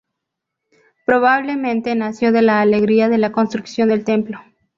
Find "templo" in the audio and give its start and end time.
4.03-4.39